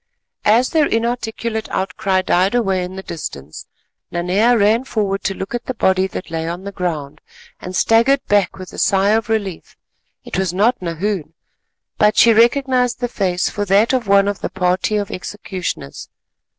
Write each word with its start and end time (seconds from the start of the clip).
As 0.45 0.71
their 0.71 0.87
inarticulate 0.87 1.69
outcry 1.69 2.23
died 2.23 2.55
away 2.55 2.83
in 2.83 2.95
the 2.95 3.03
distance, 3.03 3.67
Nanea 4.11 4.57
ran 4.57 4.83
forward 4.83 5.23
to 5.25 5.35
look 5.35 5.53
at 5.53 5.65
the 5.65 5.75
body 5.75 6.07
that 6.07 6.31
lay 6.31 6.47
on 6.49 6.63
the 6.63 6.71
ground, 6.71 7.21
and 7.59 7.75
staggered 7.75 8.25
back 8.25 8.57
with 8.57 8.73
a 8.73 8.79
sigh 8.79 9.09
of 9.11 9.29
relief. 9.29 9.77
It 10.25 10.39
was 10.39 10.55
not 10.55 10.81
Nahoon, 10.81 11.35
but 11.99 12.17
she 12.17 12.33
recognised 12.33 12.99
the 12.99 13.07
face 13.07 13.47
for 13.47 13.63
that 13.65 13.93
of 13.93 14.07
one 14.07 14.27
of 14.27 14.41
the 14.41 14.49
party 14.49 14.95
of 14.97 15.11
executioners. 15.11 16.09